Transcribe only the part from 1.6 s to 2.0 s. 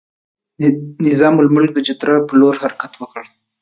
د